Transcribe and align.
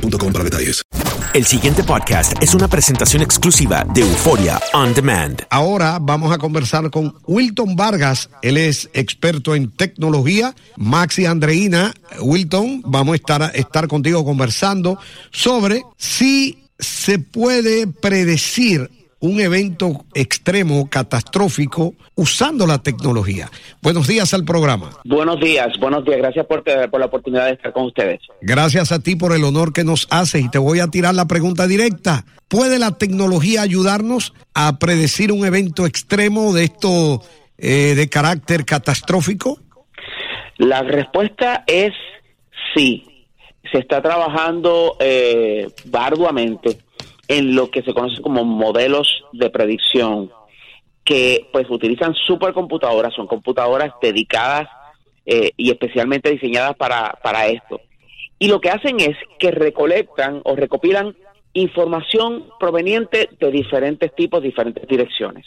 boostmobile.com 0.00 0.32
para 0.32 0.44
detalles. 0.44 0.82
El 1.34 1.44
siguiente 1.44 1.84
podcast 1.84 2.32
es 2.42 2.54
una 2.54 2.68
presentación 2.68 3.22
exclusiva 3.22 3.84
de 3.92 4.00
Euforia 4.00 4.60
On 4.72 4.94
Demand. 4.94 5.42
Ahora 5.50 5.98
vamos 6.00 6.32
a 6.32 6.38
conversar 6.38 6.90
con 6.90 7.14
Wilton 7.26 7.76
Vargas. 7.76 8.30
Él 8.42 8.56
es 8.56 8.88
experto 8.94 9.54
en 9.54 9.70
tecnología. 9.70 10.54
Maxi 10.76 11.26
Andreina. 11.26 11.92
Wilton, 12.20 12.82
vamos 12.86 13.12
a 13.12 13.16
estar, 13.16 13.52
estar 13.54 13.88
contigo 13.88 14.24
conversando 14.24 14.98
sobre 15.30 15.82
si 15.96 16.58
se 16.78 17.18
puede 17.18 17.86
predecir 17.86 18.90
un 19.20 19.40
evento 19.40 20.04
extremo, 20.14 20.88
catastrófico, 20.88 21.94
usando 22.14 22.66
la 22.66 22.78
tecnología. 22.78 23.50
Buenos 23.82 24.06
días 24.06 24.32
al 24.32 24.44
programa. 24.44 24.90
Buenos 25.04 25.40
días, 25.40 25.68
buenos 25.80 26.04
días. 26.04 26.18
Gracias 26.18 26.46
por, 26.46 26.62
por, 26.62 27.00
la 27.00 27.06
oportunidad 27.06 27.46
de 27.46 27.52
estar 27.52 27.72
con 27.72 27.86
ustedes. 27.86 28.20
Gracias 28.40 28.92
a 28.92 29.00
ti 29.00 29.16
por 29.16 29.34
el 29.34 29.44
honor 29.44 29.72
que 29.72 29.84
nos 29.84 30.06
haces 30.10 30.44
y 30.44 30.50
te 30.50 30.58
voy 30.58 30.80
a 30.80 30.88
tirar 30.88 31.14
la 31.14 31.26
pregunta 31.26 31.66
directa. 31.66 32.24
¿Puede 32.48 32.78
la 32.78 32.92
tecnología 32.92 33.62
ayudarnos 33.62 34.34
a 34.54 34.78
predecir 34.78 35.32
un 35.32 35.44
evento 35.44 35.84
extremo 35.84 36.54
de 36.54 36.64
esto 36.64 37.22
eh, 37.58 37.94
de 37.96 38.08
carácter 38.08 38.64
catastrófico? 38.64 39.58
La 40.56 40.82
respuesta 40.82 41.64
es 41.66 41.92
sí. 42.74 43.04
Se 43.70 43.78
está 43.78 44.00
trabajando 44.00 44.96
eh, 44.98 45.68
arduamente 45.92 46.78
en 47.28 47.54
lo 47.54 47.70
que 47.70 47.82
se 47.82 47.92
conoce 47.92 48.20
como 48.22 48.44
modelos 48.44 49.24
de 49.32 49.50
predicción, 49.50 50.30
que 51.04 51.46
pues 51.52 51.68
utilizan 51.70 52.14
supercomputadoras, 52.14 53.14
son 53.14 53.26
computadoras 53.26 53.92
dedicadas 54.00 54.68
eh, 55.24 55.52
y 55.56 55.70
especialmente 55.70 56.30
diseñadas 56.30 56.74
para, 56.76 57.18
para 57.22 57.46
esto. 57.46 57.80
Y 58.38 58.48
lo 58.48 58.60
que 58.60 58.70
hacen 58.70 59.00
es 59.00 59.16
que 59.38 59.50
recolectan 59.50 60.40
o 60.44 60.56
recopilan 60.56 61.14
información 61.52 62.46
proveniente 62.58 63.28
de 63.38 63.50
diferentes 63.50 64.14
tipos, 64.14 64.42
diferentes 64.42 64.86
direcciones. 64.86 65.46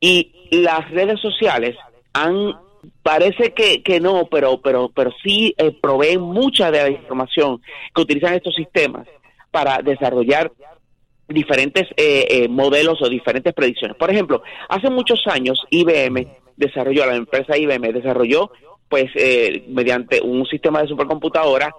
Y 0.00 0.32
las 0.50 0.90
redes 0.90 1.20
sociales 1.20 1.76
han 2.12 2.54
parece 3.02 3.52
que, 3.52 3.82
que 3.82 4.00
no, 4.00 4.26
pero 4.26 4.60
pero 4.60 4.90
pero 4.94 5.10
sí 5.22 5.54
eh, 5.58 5.72
proveen 5.80 6.20
mucha 6.20 6.70
de 6.70 6.82
la 6.82 6.90
información 6.90 7.60
que 7.94 8.02
utilizan 8.02 8.34
estos 8.34 8.54
sistemas 8.54 9.06
para 9.50 9.78
desarrollar 9.78 10.52
diferentes 11.28 11.88
eh, 11.96 12.26
eh, 12.30 12.48
modelos 12.48 13.02
o 13.02 13.08
diferentes 13.08 13.52
predicciones. 13.52 13.96
Por 13.96 14.10
ejemplo, 14.10 14.42
hace 14.68 14.90
muchos 14.90 15.26
años 15.26 15.60
IBM 15.70 16.26
desarrolló, 16.56 17.06
la 17.06 17.16
empresa 17.16 17.56
IBM 17.56 17.92
desarrolló, 17.92 18.50
pues, 18.88 19.10
eh, 19.16 19.64
mediante 19.68 20.20
un 20.20 20.46
sistema 20.46 20.82
de 20.82 20.88
supercomputadora, 20.88 21.74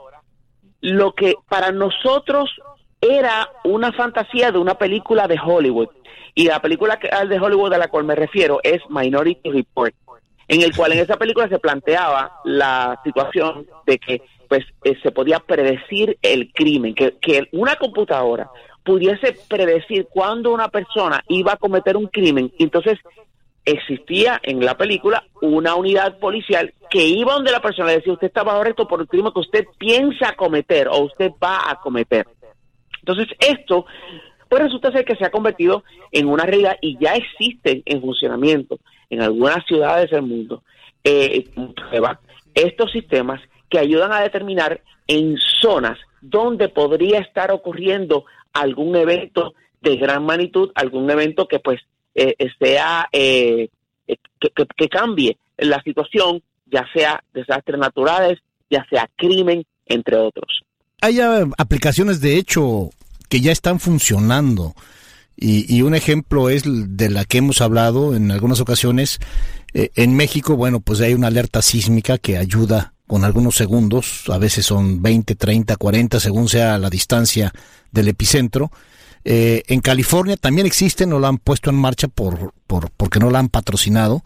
lo 0.82 1.14
que 1.14 1.36
para 1.48 1.72
nosotros 1.72 2.50
era 3.00 3.50
una 3.64 3.92
fantasía 3.94 4.52
de 4.52 4.58
una 4.58 4.76
película 4.76 5.28
de 5.28 5.40
Hollywood. 5.44 5.90
Y 6.36 6.46
la 6.46 6.62
película 6.62 7.00
de 7.28 7.40
Hollywood 7.40 7.74
a 7.74 7.80
la 7.80 7.88
cual 7.88 8.04
me 8.04 8.16
refiero 8.16 8.60
es 8.62 8.82
Minority 8.90 9.50
Report, 9.50 9.96
en 10.48 10.62
el 10.62 10.76
cual 10.76 10.92
en 10.92 11.00
esa 11.00 11.18
película 11.18 11.48
se 11.48 11.58
planteaba 11.58 12.42
la 12.44 13.00
situación 13.04 13.66
de 13.88 13.98
que 13.98 14.22
pues 14.48 14.64
se 15.04 15.12
podía 15.12 15.40
predecir 15.40 16.18
el 16.22 16.54
crimen, 16.54 16.94
que, 16.94 17.18
que 17.20 17.50
una 17.52 17.76
computadora 17.76 18.50
pudiese 18.88 19.38
predecir 19.50 20.08
cuándo 20.10 20.54
una 20.54 20.70
persona 20.70 21.22
iba 21.28 21.52
a 21.52 21.58
cometer 21.58 21.98
un 21.98 22.08
crimen, 22.08 22.54
entonces 22.58 22.98
existía 23.66 24.40
en 24.44 24.64
la 24.64 24.78
película 24.78 25.26
una 25.42 25.76
unidad 25.76 26.20
policial 26.20 26.74
que 26.90 27.06
iba 27.06 27.34
donde 27.34 27.52
la 27.52 27.62
persona 27.62 27.90
le 27.90 27.98
decía 27.98 28.14
usted 28.14 28.28
está 28.28 28.44
bajo 28.44 28.88
por 28.88 29.02
el 29.02 29.08
crimen 29.10 29.34
que 29.34 29.42
usted 29.42 29.66
piensa 29.78 30.38
cometer 30.38 30.88
o 30.88 31.00
usted 31.00 31.32
va 31.44 31.70
a 31.70 31.76
cometer. 31.82 32.26
Entonces 33.00 33.28
esto 33.40 33.86
pues 34.48 34.64
resulta 34.64 34.94
ser 34.94 35.04
que 35.04 35.18
se 35.18 35.26
ha 35.26 35.32
convertido 35.32 35.84
en 36.14 36.30
una 36.30 36.46
realidad 36.46 36.78
y 36.80 36.98
ya 36.98 37.16
existe 37.16 37.84
en 37.86 38.00
funcionamiento 38.00 38.80
en 39.10 39.22
algunas 39.22 39.66
ciudades 39.66 40.10
del 40.12 40.22
mundo 40.22 40.64
eh, 41.04 41.44
estos 42.56 42.90
sistemas 42.94 43.42
que 43.70 43.80
ayudan 43.80 44.14
a 44.14 44.22
determinar 44.22 44.80
en 45.08 45.36
zonas 45.62 46.00
donde 46.22 46.70
podría 46.70 47.20
estar 47.20 47.52
ocurriendo 47.52 48.24
algún 48.62 48.96
evento 48.96 49.54
de 49.82 49.98
gran 49.98 50.26
magnitud, 50.26 50.72
algún 50.76 51.10
evento 51.10 51.48
que 51.48 51.60
pues 51.60 51.80
eh, 52.16 52.36
sea 52.60 53.08
eh, 53.12 53.70
eh, 54.08 54.18
que, 54.76 54.90
cambie 54.90 55.38
la 55.58 55.82
situación, 55.84 56.42
ya 56.66 56.86
sea 56.94 57.24
desastres 57.34 57.80
naturales, 57.80 58.40
ya 58.70 58.86
sea 58.90 59.10
crimen, 59.16 59.66
entre 59.86 60.18
otros. 60.18 60.64
Hay 61.02 61.20
aplicaciones 61.58 62.22
de 62.22 62.38
hecho 62.38 62.90
que 63.30 63.42
ya 63.42 63.52
están 63.52 63.80
funcionando. 63.80 64.74
Y, 65.40 65.72
y, 65.74 65.84
un 65.84 65.94
ejemplo 65.94 66.50
es 66.50 66.64
de 66.66 67.12
la 67.12 67.24
que 67.24 67.38
hemos 67.38 67.62
hablado 67.62 68.16
en 68.16 68.32
algunas 68.32 68.60
ocasiones. 68.60 69.20
en 69.74 70.16
México, 70.16 70.56
bueno, 70.56 70.80
pues 70.80 71.00
hay 71.02 71.14
una 71.14 71.28
alerta 71.28 71.62
sísmica 71.62 72.18
que 72.18 72.38
ayuda 72.38 72.94
con 73.08 73.24
algunos 73.24 73.56
segundos, 73.56 74.26
a 74.28 74.38
veces 74.38 74.66
son 74.66 75.02
20, 75.02 75.36
30, 75.36 75.76
40, 75.78 76.20
según 76.20 76.50
sea 76.50 76.78
la 76.78 76.90
distancia 76.90 77.54
del 77.92 78.10
epicentro. 78.10 78.72
Eh, 79.24 79.64
en 79.68 79.80
California 79.80 80.38
también 80.38 80.68
existe, 80.68 81.06
no 81.06 81.20
la 81.20 81.30
han 81.30 81.38
puesto 81.38 81.70
en 81.70 81.78
marcha 81.78 82.08
por, 82.08 82.54
por 82.68 82.92
porque 82.92 83.20
no 83.20 83.30
la 83.30 83.40
han 83.40 83.50
patrocinado. 83.50 84.24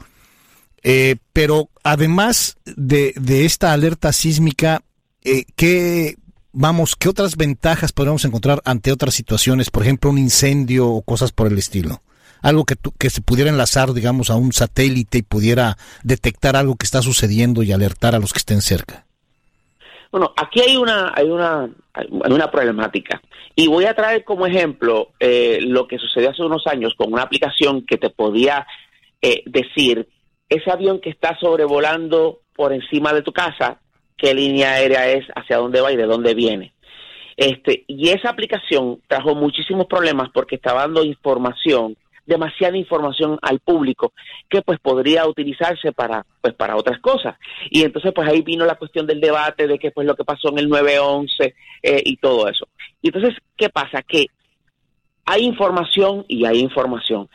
Eh, 0.84 1.18
pero 1.32 1.70
además 1.84 2.58
de, 2.66 3.14
de, 3.16 3.46
esta 3.46 3.72
alerta 3.72 4.12
sísmica, 4.12 4.82
eh, 5.24 5.46
¿qué 5.56 6.18
vamos, 6.52 6.96
¿qué 6.96 7.08
otras 7.08 7.38
ventajas 7.38 7.92
podemos 7.92 8.26
encontrar 8.26 8.62
ante 8.66 8.92
otras 8.92 9.14
situaciones? 9.14 9.70
Por 9.70 9.84
ejemplo, 9.84 10.10
un 10.10 10.18
incendio 10.18 10.90
o 10.90 11.04
cosas 11.04 11.32
por 11.32 11.48
el 11.48 11.60
estilo. 11.60 12.02
Algo 12.42 12.66
que, 12.66 12.76
que 12.98 13.10
se 13.10 13.22
pudiera 13.22 13.50
enlazar, 13.50 13.94
digamos, 13.94 14.30
a 14.30 14.36
un 14.36 14.52
satélite 14.52 15.20
y 15.20 15.22
pudiera 15.24 15.78
detectar 16.04 16.56
algo 16.56 16.76
que 16.76 16.86
está 16.86 17.02
sucediendo 17.02 17.64
y 17.64 17.72
alertar 17.72 18.16
a 18.16 18.20
los 18.20 18.34
que 18.34 18.40
estén 18.40 18.62
cerca. 18.62 19.06
Bueno, 20.12 20.34
aquí 20.36 20.60
hay 20.60 20.76
una, 20.76 21.14
hay 21.16 21.30
una, 21.30 21.70
hay 21.94 22.08
una 22.34 22.52
problemática. 22.52 23.22
Y 23.56 23.68
voy 23.68 23.86
a 23.86 23.96
traer 23.96 24.24
como 24.24 24.46
ejemplo 24.46 25.10
eh, 25.20 25.60
lo 25.62 25.88
que 25.88 25.98
sucedió 25.98 26.32
hace 26.32 26.44
unos 26.44 26.68
años 26.68 26.94
con 26.98 27.14
una 27.14 27.24
aplicación 27.24 27.86
que 27.86 27.98
te 27.98 28.10
podía 28.10 28.66
eh, 29.22 29.44
decir, 29.46 30.08
ese 30.50 30.70
avión 30.70 31.00
que 31.00 31.10
está 31.10 31.38
sobrevolando 31.40 32.40
por 32.56 32.74
encima 32.74 33.14
de 33.14 33.22
tu 33.22 33.32
casa, 33.32 33.80
qué 34.18 34.34
línea 34.34 34.74
aérea 34.74 35.10
es, 35.10 35.26
hacia 35.36 35.58
dónde 35.58 35.80
va 35.80 35.92
y 35.94 35.96
de 35.98 36.06
dónde 36.06 36.34
viene. 36.34 36.74
Este, 37.38 37.86
y 37.88 38.10
esa 38.10 38.30
aplicación 38.30 39.02
trajo 39.08 39.34
muchísimos 39.34 39.88
problemas 39.88 40.30
porque 40.34 40.56
estaba 40.56 40.82
dando 40.82 41.04
información 41.06 41.96
demasiada 42.26 42.78
información 42.78 43.38
al 43.42 43.60
público 43.60 44.14
que 44.50 44.62
pues 44.62 44.80
podría 44.80 45.28
utilizarse 45.28 45.92
para 45.92 46.26
pues 46.42 46.54
para 46.54 46.76
otras 46.76 47.00
cosas. 47.00 47.36
Y 47.70 47.84
entonces 47.84 48.12
pues 48.14 48.28
ahí 48.28 48.42
vino 48.42 48.66
la 48.66 48.76
cuestión 48.76 49.08
del 49.08 49.20
debate 49.20 49.68
de 49.68 49.80
qué 49.80 49.92
pues 49.92 50.08
lo 50.08 50.16
que 50.16 50.24
pasó 50.24 50.50
en 50.50 50.60
el 50.60 50.70
911 50.70 51.56
eh, 51.84 52.02
y 52.06 52.18
todo 52.18 52.48
eso. 52.48 52.68
Y 53.02 53.08
entonces 53.08 53.36
qué 53.56 53.70
pasa 53.70 54.02
que 54.02 54.28
hay 55.26 55.44
información 55.44 56.26
y 56.28 56.46
hay 56.46 56.60
información. 56.60 57.30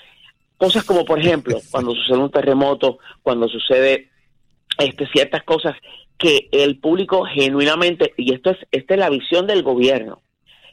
Cosas 0.57 0.85
como 0.85 1.05
por 1.05 1.19
ejemplo 1.19 1.59
cuando 1.71 1.93
sucede 1.95 2.19
un 2.19 2.31
terremoto 2.31 2.99
cuando 3.23 3.49
sucede 3.49 4.11
este 4.79 5.07
ciertas 5.09 5.43
cosas 5.45 5.77
que 6.19 6.49
el 6.53 6.79
público 6.79 7.25
genuinamente 7.25 8.15
y 8.17 8.35
esto 8.35 8.51
es 8.51 8.59
esta 8.71 8.95
es 8.95 9.01
la 9.01 9.11
visión 9.11 9.47
del 9.47 9.63
gobierno 9.63 10.23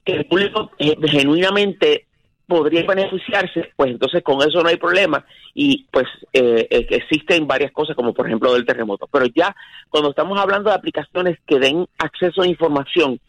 que 0.05 0.13
el 0.13 0.25
público 0.25 0.71
eh, 0.79 0.95
genuinamente 1.07 2.07
podría 2.53 2.83
beneficiarse, 2.83 3.71
pues 3.75 3.89
entonces 3.89 4.21
con 4.21 4.37
eso 4.47 4.61
no 4.61 4.69
hay 4.69 4.77
problema 4.77 5.25
y 5.55 5.87
pues 5.89 6.05
eh, 6.33 6.67
eh, 6.69 6.85
existen 6.91 7.47
varias 7.47 7.71
cosas 7.71 7.95
como 7.95 8.13
por 8.13 8.27
ejemplo 8.27 8.53
del 8.53 8.63
terremoto. 8.63 9.07
Pero 9.11 9.25
ya 9.25 9.55
cuando 9.89 10.11
estamos 10.11 10.39
hablando 10.39 10.69
de 10.69 10.75
aplicaciones 10.75 11.39
que 11.47 11.57
den 11.57 11.87
acceso 11.97 12.43
a 12.43 12.47
información 12.47 13.19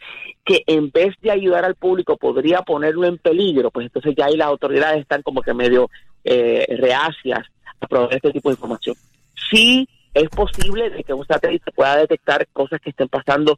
que 0.45 0.63
en 0.67 0.91
vez 0.91 1.15
de 1.23 1.31
ayudar 1.31 1.65
al 1.65 1.73
público 1.73 2.17
podría 2.17 2.61
ponerlo 2.61 3.07
en 3.07 3.17
peligro, 3.17 3.71
pues 3.71 3.87
entonces 3.87 4.13
ya 4.15 4.25
ahí 4.25 4.37
las 4.37 4.47
autoridades 4.47 5.01
están 5.01 5.23
como 5.23 5.41
que 5.41 5.55
medio 5.55 5.89
eh, 6.23 6.67
reacias 6.77 7.47
a 7.81 7.87
proveer 7.87 8.17
este 8.17 8.31
tipo 8.31 8.49
de 8.49 8.53
información. 8.53 8.95
Sí 9.49 9.89
es 10.13 10.29
posible 10.29 10.91
de 10.91 11.03
que 11.03 11.15
un 11.15 11.25
satélite 11.25 11.71
pueda 11.71 11.97
detectar 11.97 12.45
cosas 12.53 12.79
que 12.79 12.91
estén 12.91 13.09
pasando 13.09 13.57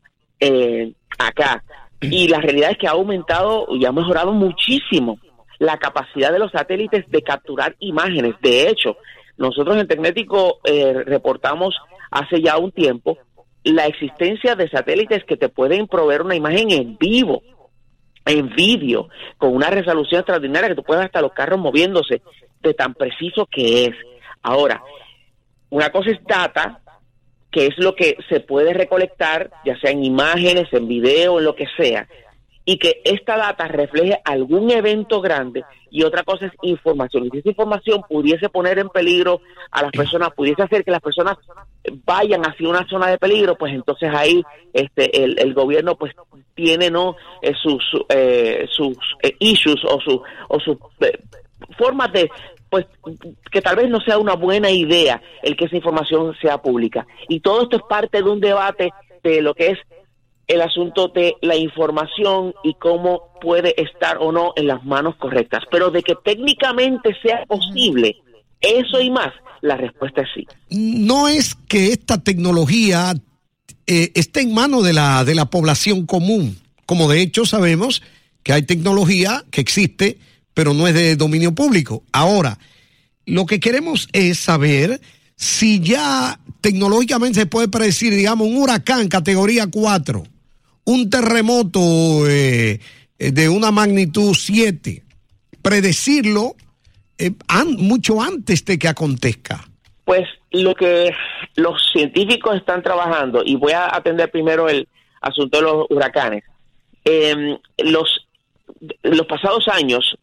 acá. 1.20 1.62
Y 2.00 2.30
la 2.30 2.40
realidad 2.40 2.72
es 2.72 2.78
que 2.78 2.88
ha 2.88 2.92
aumentado 2.92 3.68
y 3.72 3.84
ha 3.84 3.92
mejorado 3.92 4.32
muchísimo 4.32 5.20
la 5.60 5.78
capacidad 5.78 6.32
de 6.32 6.40
los 6.40 6.52
satélites 6.52 7.10
de 7.10 7.22
capturar 7.22 7.76
imágenes. 7.80 8.36
De 8.42 8.70
hecho, 8.70 8.98
nosotros 9.38 9.78
en 9.78 9.88
Tecnético 9.88 10.60
eh, 10.64 11.04
reportamos 11.06 11.76
hace 12.12 12.42
ya 12.42 12.58
un 12.58 12.72
tiempo 12.72 13.18
la 13.64 13.86
existencia 13.86 14.56
de 14.56 14.70
satélites 14.70 15.24
que 15.26 15.38
te 15.38 15.50
pueden 15.50 15.88
proveer 15.88 16.22
una 16.22 16.36
imagen 16.36 16.72
en 16.72 16.98
vivo, 16.98 17.42
en 18.26 18.50
vídeo, 18.56 19.10
con 19.38 19.54
una 19.54 19.70
resolución 19.70 20.20
extraordinaria 20.20 20.70
que 20.70 20.76
tú 20.76 20.84
puedes 20.84 21.06
hasta 21.06 21.22
los 21.22 21.34
carros 21.34 21.60
moviéndose 21.60 22.22
de 22.62 22.74
tan 22.74 22.94
preciso 22.94 23.46
que 23.46 23.86
es. 23.86 23.96
Ahora, 24.42 24.82
una 25.70 25.90
cosa 25.90 26.12
es 26.12 26.24
data, 26.26 26.80
que 27.52 27.68
es 27.68 27.78
lo 27.78 27.96
que 27.96 28.18
se 28.30 28.40
puede 28.40 28.74
recolectar, 28.74 29.52
ya 29.66 29.78
sea 29.80 29.92
en 29.92 30.04
imágenes, 30.04 30.72
en 30.72 30.88
video, 30.88 31.40
en 31.40 31.46
lo 31.46 31.56
que 31.56 31.68
sea, 31.78 32.08
y 32.70 32.78
que 32.80 33.02
esta 33.06 33.38
data 33.38 33.66
refleje 33.70 34.20
algún 34.26 34.70
evento 34.72 35.22
grande 35.22 35.64
y 35.90 36.04
otra 36.04 36.24
cosa 36.24 36.48
es 36.48 36.52
información. 36.64 37.26
Y 37.26 37.30
si 37.30 37.38
esa 37.38 37.50
información 37.52 38.02
pudiese 38.10 38.50
poner 38.50 38.78
en 38.78 38.90
peligro 38.90 39.40
a 39.72 39.84
las 39.84 39.92
personas, 39.92 40.34
pudiese 40.36 40.64
hacer 40.64 40.84
que 40.84 40.92
las 40.92 41.00
personas 41.00 41.38
vayan 42.04 42.42
hacia 42.42 42.68
una 42.68 42.86
zona 42.90 43.08
de 43.08 43.18
peligro, 43.18 43.58
pues 43.58 43.74
entonces 43.74 44.12
ahí 44.14 44.44
este 44.74 45.24
el, 45.24 45.54
gobierno 45.54 45.96
pues 45.96 46.14
tiene 46.56 46.92
no 46.92 47.16
eh, 47.42 47.54
sus 47.54 47.86
eh, 48.10 48.68
sus 48.70 48.98
eh, 49.24 49.34
issues 49.40 49.82
o 49.86 50.02
sus 50.02 50.20
o 50.50 50.60
sus 50.60 50.78
formas 51.78 52.12
de 52.12 52.30
pues 52.70 52.86
que 53.50 53.62
tal 53.62 53.78
vez 53.78 53.90
no 53.90 54.02
sea 54.02 54.18
una 54.18 54.36
buena 54.36 54.70
idea 54.70 55.22
el 55.42 55.56
que 55.56 55.66
esa 55.66 55.78
información 55.78 56.36
sea 56.42 56.62
pública. 56.62 57.08
Y 57.30 57.40
todo 57.40 57.62
esto 57.62 57.78
es 57.78 57.84
parte 57.84 58.22
de 58.22 58.30
un 58.30 58.42
debate 58.42 58.92
de 59.24 59.42
lo 59.42 59.54
que 59.54 59.68
es 59.68 59.80
el 60.48 60.62
asunto 60.62 61.10
de 61.10 61.36
la 61.42 61.56
información 61.56 62.54
y 62.64 62.74
cómo 62.76 63.34
puede 63.42 63.80
estar 63.82 64.18
o 64.20 64.32
no 64.32 64.54
en 64.56 64.68
las 64.68 64.84
manos 64.86 65.16
correctas. 65.18 65.64
Pero 65.70 65.92
de 65.92 66.02
que 66.04 66.16
técnicamente 66.24 67.16
sea 67.22 67.46
posible 67.46 68.16
eso 68.62 69.02
y 69.02 69.12
más, 69.12 69.34
la 69.62 69.76
respuesta 69.76 70.22
es 70.22 70.28
sí. 70.34 70.48
No 70.70 71.28
es 71.28 71.56
que 71.68 71.92
esta 71.92 72.24
tecnología 72.24 73.14
eh, 73.86 74.12
esté 74.16 74.42
en 74.42 74.54
manos 74.54 74.84
de 74.84 74.94
la, 74.94 75.26
de 75.26 75.36
la 75.36 75.50
población 75.50 76.06
común, 76.06 76.58
como 76.86 77.10
de 77.10 77.22
hecho 77.22 77.46
sabemos 77.46 78.02
que 78.44 78.54
hay 78.54 78.64
tecnología 78.64 79.44
que 79.52 79.60
existe, 79.60 80.18
pero 80.54 80.74
no 80.74 80.88
es 80.88 80.94
de 80.94 81.18
dominio 81.18 81.54
público. 81.54 82.04
Ahora, 82.14 82.58
lo 83.26 83.46
que 83.46 83.60
queremos 83.60 84.08
es 84.14 84.40
saber 84.40 85.02
si 85.36 85.82
ya 85.82 86.40
tecnológicamente 86.62 87.42
se 87.42 87.46
puede 87.46 87.68
predecir, 87.68 88.14
digamos, 88.14 88.48
un 88.48 88.58
huracán 88.58 89.10
categoría 89.10 89.68
4 89.68 90.24
un 90.88 91.10
terremoto 91.10 91.80
eh, 92.28 92.80
eh, 93.20 93.32
de 93.32 93.50
una 93.50 93.72
magnitud 93.72 94.34
7, 94.34 95.04
predecirlo 95.62 96.56
eh, 97.18 97.32
mucho 97.78 98.22
antes 98.22 98.64
de 98.64 98.80
que 98.80 98.88
acontezca? 98.88 99.66
Pues 100.06 100.28
lo 100.52 100.74
que 100.76 101.12
los 101.56 101.92
científicos 101.92 102.56
están 102.56 102.82
trabajando, 102.84 103.44
y 103.46 103.56
voy 103.56 103.74
a 103.74 103.94
atender 103.94 104.32
primero 104.32 104.70
el 104.70 104.88
asunto 105.20 105.58
de 105.58 105.64
los 105.64 105.88
huracanes, 105.90 106.46
em, 107.04 107.58
los, 107.78 108.26
los 109.04 109.28
pasados 109.28 109.68
años, 109.68 110.18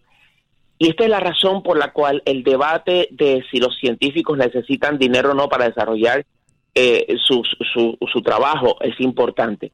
y 0.79 0.89
esta 0.89 1.05
es 1.05 1.11
la 1.11 1.21
razón 1.21 1.63
por 1.63 1.77
la 1.77 1.93
cual 1.93 2.23
el 2.25 2.43
debate 2.43 3.09
de 3.11 3.45
si 3.51 3.59
los 3.59 3.77
científicos 3.79 4.39
necesitan 4.39 4.99
dinero 4.99 5.33
o 5.33 5.35
no 5.35 5.49
para 5.49 5.69
desarrollar 5.69 6.25
su, 6.75 7.45
su, 7.73 7.97
su 8.13 8.23
trabajo 8.23 8.77
es 8.81 8.99
importante 8.99 9.71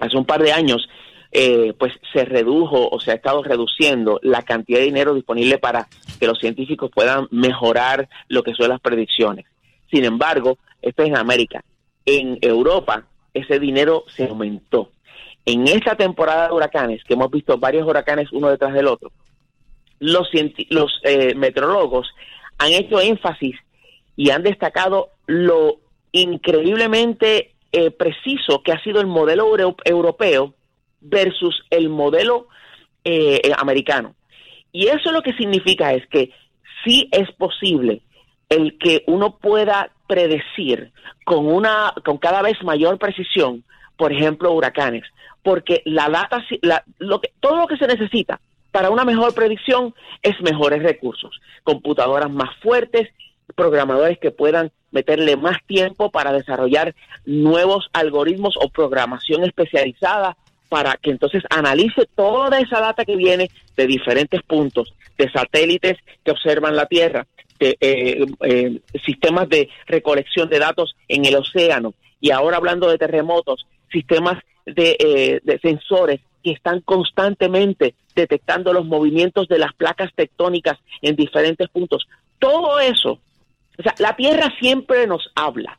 hace 0.00 0.16
un 0.16 0.24
par 0.24 0.42
de 0.42 0.52
años, 0.52 0.88
eh, 1.32 1.74
pues 1.78 1.92
se 2.12 2.24
redujo 2.24 2.88
o 2.90 2.98
se 2.98 3.12
ha 3.12 3.14
estado 3.14 3.42
reduciendo 3.44 4.18
la 4.22 4.42
cantidad 4.42 4.80
de 4.80 4.86
dinero 4.86 5.14
disponible 5.14 5.58
para 5.58 5.86
que 6.18 6.26
los 6.26 6.38
científicos 6.38 6.90
puedan 6.92 7.28
mejorar 7.30 8.08
lo 8.28 8.42
que 8.42 8.54
son 8.54 8.68
las 8.68 8.80
predicciones. 8.80 9.46
Sin 9.90 10.04
embargo, 10.04 10.58
esto 10.82 11.02
es 11.02 11.10
en 11.10 11.16
América. 11.16 11.62
En 12.04 12.38
Europa, 12.40 13.04
ese 13.32 13.60
dinero 13.60 14.04
se 14.08 14.24
aumentó. 14.26 14.90
En 15.46 15.68
esta 15.68 15.94
temporada 15.94 16.48
de 16.48 16.54
huracanes, 16.54 17.04
que 17.04 17.14
hemos 17.14 17.30
visto 17.30 17.58
varios 17.58 17.86
huracanes 17.86 18.32
uno 18.32 18.48
detrás 18.48 18.74
del 18.74 18.88
otro, 18.88 19.12
los, 20.00 20.28
los 20.70 21.00
eh, 21.04 21.34
meteorólogos 21.34 22.08
han 22.58 22.72
hecho 22.72 23.00
énfasis 23.00 23.56
y 24.16 24.30
han 24.30 24.42
destacado 24.42 25.10
lo 25.26 25.78
increíblemente 26.12 27.52
eh, 27.72 27.90
preciso 27.90 28.62
que 28.62 28.72
ha 28.72 28.82
sido 28.82 29.00
el 29.00 29.06
modelo 29.06 29.46
europeo 29.84 30.54
versus 31.00 31.62
el 31.70 31.88
modelo 31.88 32.48
eh, 33.04 33.40
eh, 33.44 33.52
americano. 33.56 34.14
Y 34.72 34.88
eso 34.88 35.12
lo 35.12 35.22
que 35.22 35.32
significa 35.34 35.92
es 35.92 36.06
que 36.08 36.32
sí 36.84 37.08
es 37.12 37.30
posible 37.32 38.02
el 38.48 38.78
que 38.78 39.04
uno 39.06 39.36
pueda 39.38 39.90
predecir 40.06 40.92
con 41.24 41.46
una 41.46 41.94
con 42.04 42.18
cada 42.18 42.42
vez 42.42 42.62
mayor 42.64 42.98
precisión, 42.98 43.64
por 43.96 44.12
ejemplo, 44.12 44.52
huracanes, 44.52 45.04
porque 45.42 45.82
la 45.84 46.08
data 46.08 46.44
lo 46.98 47.20
que, 47.20 47.32
todo 47.40 47.56
lo 47.56 47.66
que 47.66 47.76
se 47.76 47.86
necesita 47.86 48.40
para 48.72 48.90
una 48.90 49.04
mejor 49.04 49.34
predicción 49.34 49.94
es 50.22 50.40
mejores 50.40 50.82
recursos, 50.82 51.40
computadoras 51.62 52.30
más 52.30 52.50
fuertes, 52.62 53.08
programadores 53.54 54.18
que 54.18 54.30
puedan 54.30 54.72
meterle 54.90 55.36
más 55.36 55.58
tiempo 55.66 56.10
para 56.10 56.32
desarrollar 56.32 56.94
nuevos 57.24 57.88
algoritmos 57.92 58.56
o 58.60 58.68
programación 58.68 59.44
especializada 59.44 60.36
para 60.68 60.96
que 60.96 61.10
entonces 61.10 61.42
analice 61.50 62.06
toda 62.14 62.58
esa 62.60 62.80
data 62.80 63.04
que 63.04 63.16
viene 63.16 63.50
de 63.76 63.86
diferentes 63.86 64.42
puntos, 64.42 64.94
de 65.18 65.30
satélites 65.30 65.98
que 66.24 66.30
observan 66.30 66.76
la 66.76 66.86
Tierra, 66.86 67.26
de 67.58 67.76
eh, 67.80 68.26
eh, 68.40 68.80
sistemas 69.04 69.48
de 69.48 69.68
recolección 69.86 70.48
de 70.48 70.60
datos 70.60 70.96
en 71.08 71.24
el 71.24 71.36
océano 71.36 71.94
y 72.20 72.30
ahora 72.30 72.56
hablando 72.56 72.88
de 72.88 72.98
terremotos, 72.98 73.66
sistemas 73.90 74.42
de, 74.64 74.96
eh, 74.98 75.40
de 75.42 75.58
sensores 75.58 76.20
que 76.42 76.52
están 76.52 76.80
constantemente 76.80 77.94
detectando 78.14 78.72
los 78.72 78.86
movimientos 78.86 79.48
de 79.48 79.58
las 79.58 79.74
placas 79.74 80.10
tectónicas 80.14 80.78
en 81.02 81.16
diferentes 81.16 81.68
puntos. 81.68 82.06
Todo 82.38 82.78
eso 82.80 83.18
o 83.80 83.82
sea, 83.82 83.94
la 83.98 84.14
Tierra 84.14 84.52
siempre 84.60 85.06
nos 85.06 85.30
habla, 85.34 85.78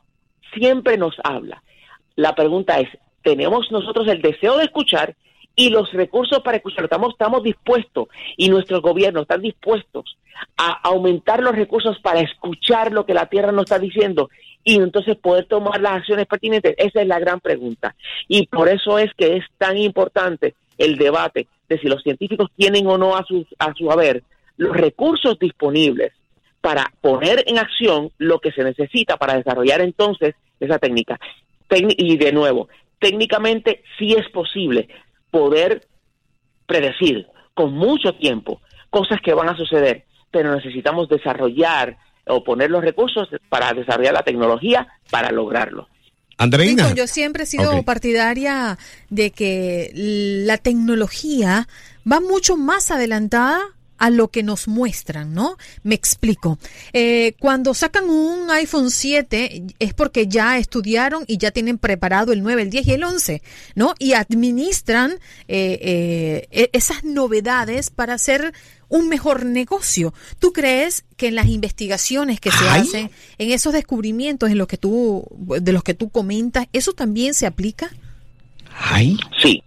siempre 0.52 0.98
nos 0.98 1.14
habla. 1.22 1.62
La 2.16 2.34
pregunta 2.34 2.80
es, 2.80 2.88
tenemos 3.22 3.70
nosotros 3.70 4.08
el 4.08 4.20
deseo 4.20 4.58
de 4.58 4.64
escuchar 4.64 5.14
y 5.54 5.70
los 5.70 5.92
recursos 5.92 6.40
para 6.40 6.56
escuchar. 6.56 6.84
Estamos, 6.84 7.12
estamos 7.12 7.44
dispuestos 7.44 8.08
y 8.36 8.48
nuestros 8.48 8.82
gobiernos 8.82 9.22
están 9.22 9.40
dispuestos 9.40 10.18
a 10.56 10.72
aumentar 10.82 11.40
los 11.40 11.54
recursos 11.54 12.00
para 12.00 12.20
escuchar 12.20 12.90
lo 12.90 13.06
que 13.06 13.14
la 13.14 13.26
Tierra 13.26 13.52
nos 13.52 13.64
está 13.64 13.78
diciendo 13.78 14.30
y 14.64 14.76
entonces 14.76 15.16
poder 15.16 15.44
tomar 15.44 15.80
las 15.80 15.98
acciones 15.98 16.26
pertinentes. 16.26 16.74
Esa 16.78 17.02
es 17.02 17.06
la 17.06 17.20
gran 17.20 17.38
pregunta. 17.38 17.94
Y 18.26 18.48
por 18.48 18.68
eso 18.68 18.98
es 18.98 19.14
que 19.14 19.36
es 19.36 19.44
tan 19.58 19.76
importante 19.76 20.54
el 20.76 20.96
debate 20.96 21.46
de 21.68 21.78
si 21.78 21.86
los 21.86 22.02
científicos 22.02 22.50
tienen 22.56 22.88
o 22.88 22.98
no 22.98 23.14
a 23.14 23.22
su, 23.22 23.46
a 23.60 23.72
su 23.74 23.92
haber 23.92 24.24
los 24.56 24.76
recursos 24.76 25.38
disponibles 25.38 26.12
para 26.62 26.90
poner 27.02 27.44
en 27.46 27.58
acción 27.58 28.10
lo 28.16 28.38
que 28.38 28.52
se 28.52 28.64
necesita 28.64 29.18
para 29.18 29.36
desarrollar 29.36 29.82
entonces 29.82 30.34
esa 30.58 30.78
técnica. 30.78 31.18
y 31.68 32.16
de 32.16 32.32
nuevo, 32.32 32.68
técnicamente 32.98 33.82
sí 33.98 34.14
es 34.14 34.28
posible 34.30 34.88
poder 35.30 35.86
predecir 36.66 37.26
con 37.54 37.72
mucho 37.74 38.14
tiempo 38.14 38.60
cosas 38.90 39.20
que 39.22 39.34
van 39.34 39.48
a 39.48 39.56
suceder, 39.56 40.04
pero 40.30 40.54
necesitamos 40.54 41.08
desarrollar 41.08 41.96
o 42.26 42.44
poner 42.44 42.70
los 42.70 42.84
recursos 42.84 43.28
para 43.48 43.72
desarrollar 43.72 44.14
la 44.14 44.22
tecnología 44.22 44.86
para 45.10 45.30
lograrlo. 45.32 45.88
Andreina. 46.38 46.94
yo 46.94 47.06
siempre 47.06 47.44
he 47.44 47.46
sido 47.46 47.82
partidaria 47.82 48.78
de 49.10 49.30
que 49.30 49.90
la 49.94 50.58
tecnología 50.58 51.68
va 52.10 52.20
mucho 52.20 52.56
más 52.56 52.90
adelantada 52.90 53.60
a 54.02 54.10
lo 54.10 54.32
que 54.32 54.42
nos 54.42 54.66
muestran, 54.66 55.32
¿no? 55.32 55.56
Me 55.84 55.94
explico. 55.94 56.58
Eh, 56.92 57.34
cuando 57.38 57.72
sacan 57.72 58.10
un 58.10 58.50
iPhone 58.50 58.90
7 58.90 59.62
es 59.78 59.94
porque 59.94 60.26
ya 60.26 60.58
estudiaron 60.58 61.22
y 61.28 61.38
ya 61.38 61.52
tienen 61.52 61.78
preparado 61.78 62.32
el 62.32 62.42
9, 62.42 62.62
el 62.62 62.70
10 62.70 62.88
y 62.88 62.92
el 62.94 63.04
11, 63.04 63.42
¿no? 63.76 63.94
Y 64.00 64.14
administran 64.14 65.12
eh, 65.46 65.78
eh, 65.80 66.48
e-, 66.50 66.70
esas 66.72 67.04
novedades 67.04 67.90
para 67.90 68.14
hacer 68.14 68.52
un 68.88 69.08
mejor 69.08 69.46
negocio. 69.46 70.12
¿Tú 70.40 70.52
crees 70.52 71.04
que 71.16 71.28
en 71.28 71.36
las 71.36 71.46
investigaciones 71.46 72.40
que 72.40 72.50
se 72.50 72.68
hacen, 72.68 73.08
en 73.38 73.52
esos 73.52 73.72
descubrimientos 73.72 74.50
en 74.50 74.58
los 74.58 74.66
que 74.66 74.78
tú, 74.78 75.28
de 75.60 75.72
los 75.72 75.84
que 75.84 75.94
tú 75.94 76.10
comentas, 76.10 76.66
eso 76.72 76.92
también 76.92 77.34
se 77.34 77.46
aplica? 77.46 77.88
¿Ay? 78.76 79.16
Sí, 79.40 79.62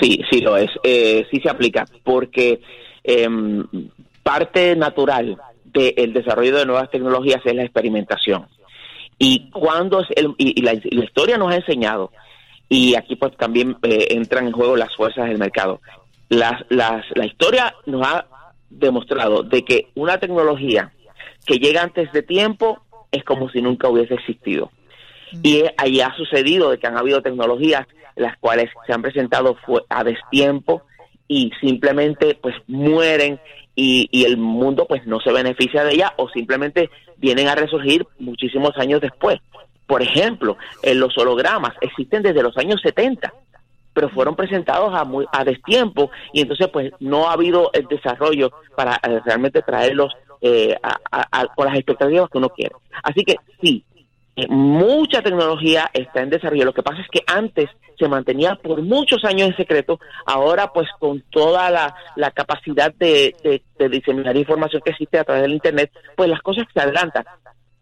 sí, 0.00 0.20
sí 0.28 0.40
lo 0.40 0.56
es. 0.56 0.70
sí 0.82 1.40
se 1.40 1.48
aplica 1.48 1.86
porque 2.02 2.60
Em, 3.02 3.66
parte 4.22 4.76
natural 4.76 5.38
del 5.64 6.12
desarrollo 6.12 6.56
de 6.56 6.66
nuevas 6.66 6.90
tecnologías 6.90 7.40
es 7.44 7.54
la 7.54 7.62
experimentación. 7.62 8.46
Y 9.18 9.50
cuando 9.50 10.04
el, 10.16 10.34
y, 10.38 10.62
la, 10.62 10.74
historia 10.74 11.36
nos 11.36 11.52
ha 11.52 11.56
enseñado, 11.56 12.10
y 12.68 12.94
aquí 12.94 13.16
pues 13.16 13.36
también 13.36 13.76
eh, 13.82 14.08
entran 14.10 14.46
en 14.46 14.52
juego 14.52 14.76
las 14.76 14.94
fuerzas 14.94 15.28
del 15.28 15.38
mercado, 15.38 15.80
las, 16.28 16.64
las, 16.68 17.04
la 17.14 17.26
historia 17.26 17.74
nos 17.86 18.06
ha 18.06 18.26
demostrado 18.68 19.42
de 19.42 19.64
que 19.64 19.88
una 19.94 20.18
tecnología 20.18 20.92
que 21.44 21.58
llega 21.58 21.82
antes 21.82 22.12
de 22.12 22.22
tiempo 22.22 22.80
es 23.10 23.24
como 23.24 23.50
si 23.50 23.60
nunca 23.60 23.88
hubiese 23.88 24.14
existido. 24.14 24.70
Y 25.42 25.64
ahí 25.76 26.00
ha 26.00 26.14
sucedido 26.14 26.70
de 26.70 26.78
que 26.78 26.86
han 26.86 26.96
habido 26.96 27.22
tecnologías 27.22 27.86
las 28.16 28.36
cuales 28.38 28.70
se 28.86 28.92
han 28.92 29.02
presentado 29.02 29.56
a 29.88 30.04
destiempo 30.04 30.82
y 31.30 31.52
simplemente 31.60 32.36
pues 32.42 32.56
mueren 32.66 33.38
y, 33.76 34.08
y, 34.10 34.24
el 34.24 34.36
mundo 34.36 34.84
pues 34.88 35.06
no 35.06 35.20
se 35.20 35.32
beneficia 35.32 35.84
de 35.84 35.92
ella 35.92 36.12
o 36.16 36.28
simplemente 36.28 36.90
vienen 37.18 37.46
a 37.46 37.54
resurgir 37.54 38.04
muchísimos 38.18 38.76
años 38.76 39.00
después. 39.00 39.38
Por 39.86 40.02
ejemplo, 40.02 40.56
en 40.82 40.98
los 40.98 41.16
hologramas 41.16 41.74
existen 41.82 42.24
desde 42.24 42.42
los 42.42 42.56
años 42.58 42.80
70, 42.82 43.32
pero 43.94 44.08
fueron 44.08 44.34
presentados 44.34 44.92
a, 44.92 45.04
muy, 45.04 45.24
a 45.30 45.44
destiempo 45.44 46.10
y 46.32 46.40
entonces 46.40 46.66
pues 46.72 46.92
no 46.98 47.28
ha 47.28 47.34
habido 47.34 47.70
el 47.74 47.86
desarrollo 47.86 48.50
para 48.74 48.96
eh, 48.96 49.20
realmente 49.24 49.62
traerlos 49.62 50.12
eh, 50.40 50.74
con 51.54 51.66
las 51.66 51.76
expectativas 51.76 52.28
que 52.28 52.38
uno 52.38 52.48
quiere. 52.48 52.74
Así 53.04 53.22
que 53.22 53.36
sí, 53.62 53.84
mucha 54.48 55.22
tecnología 55.22 55.90
está 55.92 56.22
en 56.22 56.30
desarrollo. 56.30 56.64
Lo 56.64 56.74
que 56.74 56.82
pasa 56.82 57.00
es 57.00 57.08
que 57.10 57.22
antes 57.26 57.68
se 57.98 58.08
mantenía 58.08 58.56
por 58.56 58.82
muchos 58.82 59.24
años 59.24 59.50
en 59.50 59.56
secreto, 59.56 60.00
ahora 60.26 60.72
pues 60.72 60.88
con 60.98 61.22
toda 61.30 61.70
la, 61.70 62.30
capacidad 62.32 62.92
de, 62.94 63.62
diseminar 63.90 64.36
información 64.36 64.82
que 64.84 64.90
existe 64.92 65.18
a 65.18 65.24
través 65.24 65.42
del 65.42 65.52
Internet, 65.52 65.92
pues 66.16 66.28
las 66.28 66.40
cosas 66.40 66.64
se 66.72 66.80
adelantan. 66.80 67.24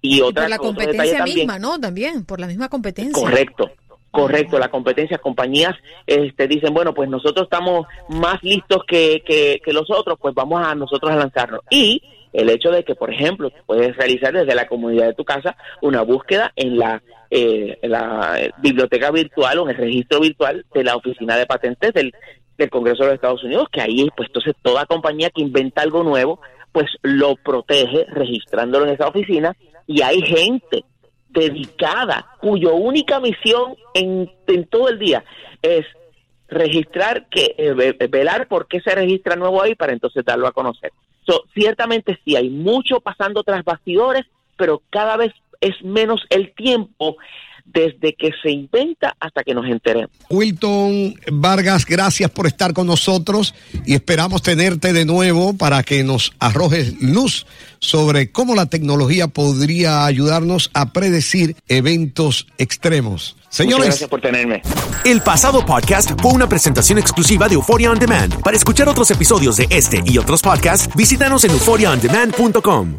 Y, 0.01 0.21
otra 0.21 0.43
por 0.43 0.51
la 0.51 0.59
competencia 0.59 1.25
misma, 1.25 1.59
¿no? 1.59 1.79
También, 1.81 2.25
por 2.25 2.41
la 2.41 2.47
misma 2.47 2.69
competencia. 2.69 3.13
Correcto. 3.13 3.71
Correcto, 4.11 4.59
la 4.59 4.71
competencia, 4.71 5.19
compañías 5.19 5.75
este, 6.07 6.49
dicen, 6.49 6.73
bueno, 6.73 6.95
pues 6.95 7.11
nosotros 7.11 7.45
estamos 7.45 7.87
más 8.09 8.43
listos 8.43 8.83
que, 8.89 9.23
que, 9.25 9.61
que 9.63 9.73
los 9.73 9.91
otros, 9.91 10.19
pues 10.21 10.35
vamos 10.35 10.65
a 10.65 10.75
nosotros 10.75 11.13
a 11.13 11.17
lanzarnos. 11.17 11.61
Y 11.71 12.03
el 12.39 12.51
hecho 12.51 12.71
de 12.71 12.85
que, 12.85 12.95
por 12.95 13.13
ejemplo, 13.13 13.51
puedes 13.67 13.97
realizar 13.97 14.33
desde 14.33 14.55
la 14.55 14.69
comunidad 14.69 15.07
de 15.07 15.15
tu 15.15 15.25
casa 15.25 15.57
una 15.83 16.03
búsqueda 16.03 16.53
en 16.55 16.79
la, 16.79 17.03
eh, 17.31 17.79
la 17.83 18.39
biblioteca 18.59 19.11
virtual 19.11 19.59
o 19.59 19.63
en 19.65 19.71
el 19.71 19.77
registro 19.77 20.21
virtual 20.21 20.65
de 20.73 20.85
la 20.85 20.95
oficina 20.95 21.37
de 21.37 21.47
patentes 21.47 21.93
del, 21.93 22.13
Congreso 22.71 23.05
de 23.05 23.11
los 23.11 23.15
Estados 23.15 23.45
Unidos, 23.45 23.69
que 23.71 23.81
ahí, 23.81 24.09
pues 24.17 24.29
entonces 24.29 24.55
toda 24.63 24.85
compañía 24.87 25.31
que 25.31 25.43
inventa 25.43 25.81
algo 25.81 26.03
nuevo, 26.03 26.41
pues 26.73 26.87
lo 27.03 27.37
protege 27.37 28.05
registrándolo 28.09 28.85
en 28.85 28.95
esa 28.95 29.07
oficina 29.07 29.57
y 29.87 30.03
hay 30.03 30.21
gente 30.23 30.85
dedicada 31.29 32.27
cuya 32.41 32.71
única 32.71 33.21
misión 33.21 33.77
en, 33.95 34.29
en 34.49 34.67
todo 34.67 34.89
el 34.89 34.99
día 34.99 35.23
es 35.63 35.87
registrar 36.49 37.29
que 37.29 37.55
eh, 37.59 38.09
velar 38.09 38.49
por 38.49 38.67
qué 38.67 38.81
se 38.81 38.93
registra 38.93 39.37
nuevo 39.37 39.63
ahí 39.63 39.77
para 39.77 39.93
entonces 39.93 40.25
darlo 40.25 40.49
a 40.49 40.53
conocer 40.53 40.91
ciertamente 41.55 42.19
sí, 42.25 42.37
hay 42.37 42.51
mucho 42.51 43.01
pasando 43.01 43.43
tras 43.43 43.65
bastidores, 43.65 44.25
pero 44.57 44.83
cada 44.91 45.17
vez 45.17 45.33
es 45.61 45.83
menos 45.83 46.25
el 46.31 46.55
tiempo 46.55 47.17
desde 47.73 48.15
que 48.15 48.31
se 48.43 48.51
inventa 48.51 49.17
hasta 49.21 49.43
que 49.45 49.55
nos 49.55 49.67
enteremos. 49.67 50.11
Wilton 50.31 51.15
Vargas, 51.31 51.85
gracias 51.85 52.31
por 52.31 52.47
estar 52.47 52.73
con 52.73 52.87
nosotros 52.87 53.55
y 53.85 53.95
esperamos 53.95 54.43
tenerte 54.43 54.93
de 54.93 55.05
nuevo 55.05 55.55
para 55.55 55.83
que 55.83 56.05
nos 56.05 56.33
arrojes 56.39 57.01
luz 57.01 57.47
sobre 57.81 58.33
cómo 58.33 58.55
la 58.55 58.67
tecnología 58.67 59.29
podría 59.29 60.05
ayudarnos 60.05 60.71
a 60.75 60.93
predecir 60.93 61.57
eventos 61.69 62.47
extremos. 62.59 63.37
Señores, 63.51 63.87
gracias 63.87 64.11
por 64.11 64.21
tenerme. 64.21 64.63
El 65.05 65.21
pasado 65.23 65.65
podcast 65.65 66.11
fue 66.21 66.33
una 66.33 66.49
presentación 66.49 66.99
exclusiva 66.99 67.49
de 67.49 67.55
Euphoria 67.55 67.91
On 67.91 67.99
Demand. 67.99 68.43
Para 68.43 68.57
escuchar 68.57 68.89
otros 68.89 69.11
episodios 69.11 69.57
de 69.57 69.67
este 69.71 70.03
y 70.05 70.19
otros 70.19 70.43
podcasts, 70.43 70.95
visítanos 70.95 71.45
en 71.45 71.53
euphoriaondemand.com. 71.53 72.99